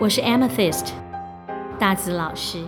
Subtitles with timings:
[0.00, 0.86] 我是 Amethyst
[1.78, 2.66] 大紫老师。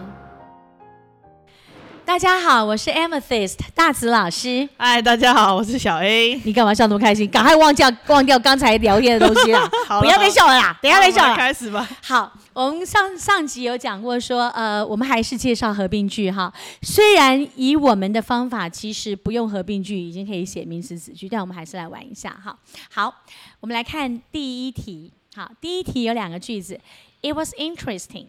[2.05, 4.69] 大家好，我是 Amethyst 大紫老师。
[4.77, 6.39] 嗨，大家好，我是小 A。
[6.45, 7.27] 你干嘛笑那么开心？
[7.31, 10.79] 赶快忘掉忘掉刚才聊天的东西 啦，好了，不要再笑了啦！
[10.83, 11.35] 等一下再笑了。
[11.35, 11.89] 开始吧。
[12.03, 12.31] 好。
[12.53, 16.53] 我们上上集有讲过说，呃，我们还是介绍合并句哈。
[16.83, 22.55] 虽然以我们的方法，其实不用合并句已经可以写名词子句，但我们还是来玩一下哈。
[22.91, 23.23] 好，
[23.61, 25.15] 我们来看第一题。
[25.35, 26.79] 好，第一题有两个句子
[27.23, 28.27] ，It was interesting，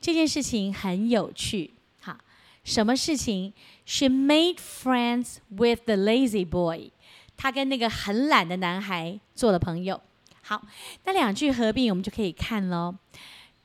[0.00, 1.72] 这件事情很有趣。
[2.00, 2.16] 好，
[2.62, 3.52] 什么事情
[3.84, 6.90] ？She made friends with the lazy boy，
[7.36, 10.00] 她跟那个很懒的男孩做了朋友。
[10.42, 10.62] 好，
[11.04, 12.94] 那两句合并，我们就可以看喽。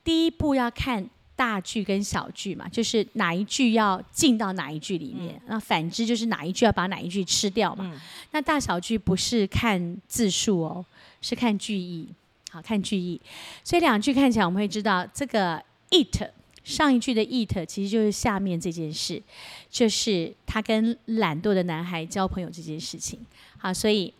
[0.02, 7.90] 第一步要看大句跟小句嘛，就是哪一句要进到哪一句里面，那、嗯、反之就是哪一句要把哪一句吃掉嘛。
[7.92, 8.00] 嗯、
[8.30, 10.84] 那大小句不是看字数哦，
[11.20, 12.08] 是看句意。
[12.56, 13.20] 好，看句意，
[13.62, 16.30] 所以两句看起来我们会知道，这个 it
[16.64, 19.22] 上一句的 it 其实就是下面这件事，
[19.68, 23.20] 就是他跟懒惰的男孩交朋友这件事情。
[23.58, 24.14] 好，所以。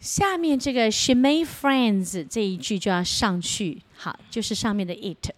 [0.00, 5.32] 下面这个 she made friends 这一句就要上去，好，就是上面的 it。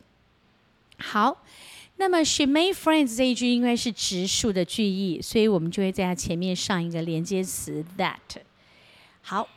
[0.98, 1.42] 好，
[1.96, 8.18] 那么 she made friends 这一句因为是直述的句意，所以我们就会在它前面上一个连接词 that。
[9.22, 9.48] 好，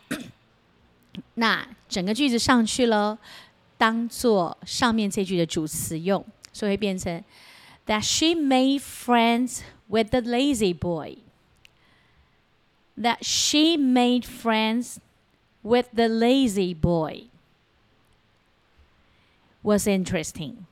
[1.35, 3.19] 那整个句子上去了，
[3.77, 7.23] 当做上面这句的主词用，所以会变成
[7.87, 14.97] that she made friends with the lazy boy。That she made friends
[15.63, 17.29] with the lazy boy
[19.63, 20.65] was interesting.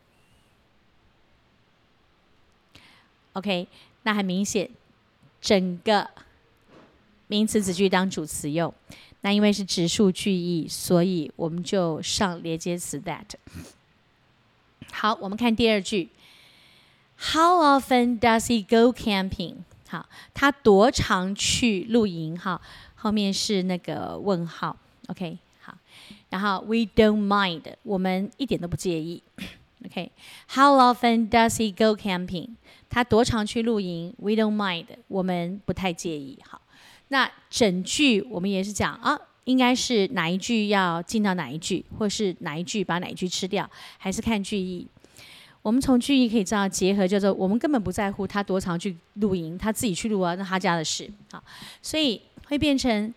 [3.35, 3.69] OK，
[4.03, 4.71] 那很明显，
[5.41, 6.11] 整个
[7.29, 8.75] 名词子句当主词用。
[9.22, 13.26] 那因为是指数句意，所以我们就上连接词 that。
[14.92, 16.10] 好，我们看第二句。
[17.18, 19.58] How often does he go camping?
[19.88, 22.36] 好，他多常去露营？
[22.38, 22.60] 哈，
[22.96, 24.76] 后面是那个问号。
[25.08, 25.78] OK，好，
[26.30, 29.22] 然后 We don't mind，我们一点都不介意。
[29.86, 32.56] OK，How often does he go camping？
[32.90, 36.40] 他多常去露营？We don't mind，我们不太介意。
[36.44, 36.60] 好，
[37.12, 44.88] 那整句我们也是讲啊，应该是哪一句要进到哪一句，或是哪一句把哪一句吃掉，还是看句意？
[45.62, 51.12] 我们从句意可以知道，结合叫做我们根本不在乎他多长去露营，他自己去露啊，那他家的事。
[51.32, 51.44] 好，
[51.82, 53.14] 所以会变成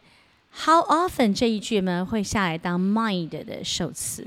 [0.53, 4.27] how often 这一句呢，会下来当 mind 的受词。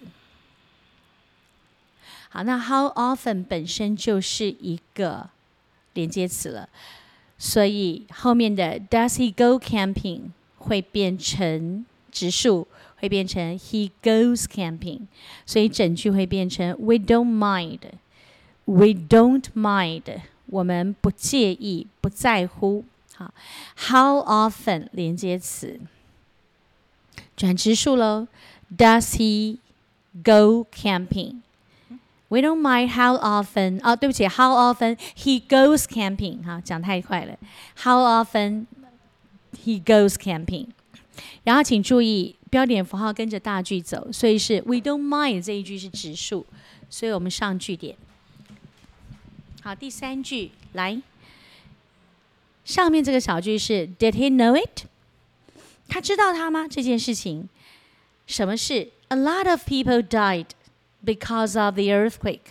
[2.30, 5.30] 好，那 how often 本身就是一个
[5.94, 6.70] 连接词了，
[7.38, 12.68] 所以后面的 does he go camping 会变成直述
[13.00, 15.02] 会变成 He goes camping，
[15.46, 22.86] 所以整句会变成 We don't mind，We don't mind，我们不介意，不在乎。
[23.16, 23.34] 好
[23.76, 25.80] ，How often 连接词
[27.36, 28.28] 转直述喽
[28.76, 29.60] ？Does he
[30.24, 31.42] go camping？
[32.29, 36.43] camping？We don't mind how often 哦，对不起，How often he goes camping？
[36.45, 37.37] 哈，讲太快了。
[37.83, 38.67] How often
[39.65, 40.69] he goes camping？
[41.45, 46.47] 然后请注意标点符号跟着大句走，所以是 We don't mind 这一句是直述，
[46.89, 47.97] 所以我们上句点。
[49.63, 51.01] 好，第三句来，
[52.65, 54.87] 上面这个小句是 Did he know it？
[55.89, 56.67] 他知道他吗？
[56.67, 57.49] 这件事情，
[58.27, 58.89] 什么事？
[59.09, 60.47] A lot of people died。
[61.08, 62.42] Because of the earthquake，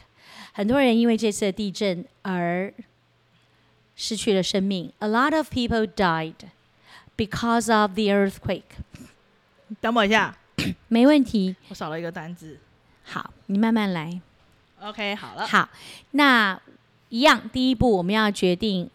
[0.54, 2.72] 很多人因为这次的地震而
[3.94, 4.90] 失去了生命。
[5.00, 6.36] A lot of people died
[7.18, 8.62] because of the earthquake。
[9.78, 10.38] 等我一下，
[10.88, 11.54] 没问题。
[11.68, 12.58] 我少了一个单字。
[13.04, 14.18] 好，你慢慢来。
[14.80, 15.46] OK，好了。
[15.46, 15.68] 好，
[16.12, 16.58] 那
[17.10, 18.88] 一样，第一步我们要决定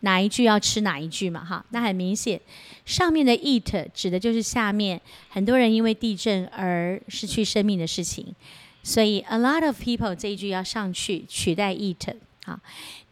[0.00, 1.44] 哪一句要吃哪一句嘛？
[1.44, 2.40] 哈，那很明显，
[2.86, 4.98] 上面的 eat 指的就是下面
[5.28, 8.34] 很多人因为地震而失去生命的事情。
[8.84, 12.14] 所以，a lot of people 这一句要上去取代 eat
[12.44, 12.60] 好，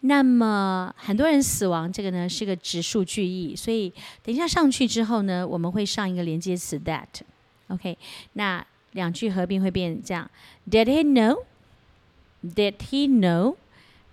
[0.00, 3.90] 那么很多人死亡，这个呢是个直述句意，所以
[4.22, 7.96] 等一下上去之后呢，我们会上一个连接词 that，OK，
[8.34, 10.30] 那两句合并会变这样
[10.70, 13.56] ：Did he know？Did he know？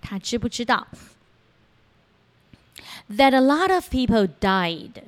[0.00, 0.88] 他知不知道
[3.10, 5.02] ？That a lot of people died。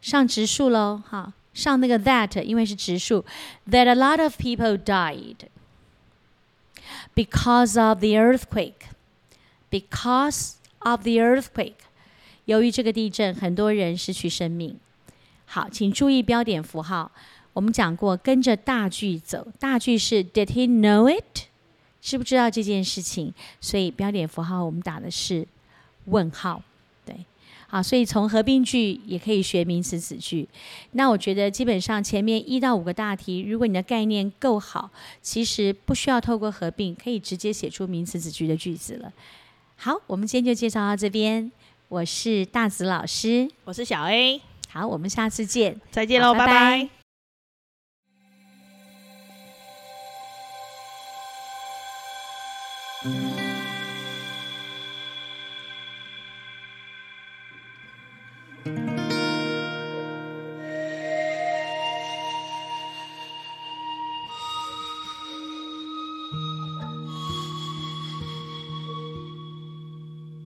[0.00, 1.32] 上直述喽，哈。
[1.54, 3.24] 上那个 that，因为是直述
[3.70, 5.36] ，that a lot of people died
[7.14, 8.90] because of the earthquake.
[9.70, 11.74] Because of the earthquake，
[12.44, 14.78] 由于这个地震，很多人失去生命。
[15.46, 17.10] 好，请注意标点符号。
[17.52, 19.48] 我们讲过，跟着大句走。
[19.58, 21.46] 大句是 Did he know it？
[22.00, 23.32] 知不知道这件事情？
[23.60, 25.48] 所以标点符号我们打的是
[26.04, 26.62] 问号。
[27.68, 30.48] 啊，所以从合并句也可以学名词子句。
[30.92, 34.90] 那我觉得基本上前面一到五个大题，如果你的概念够好，
[35.20, 39.12] 其实不需要透过合并，可以直接写出名词子句的句子了。
[39.76, 41.50] 好，我们今天就介绍到这边。
[41.88, 44.40] 我是大子老师，我是小 A。
[44.68, 46.46] 好，我们下次见，再见喽，拜拜。
[46.46, 47.03] 拜拜。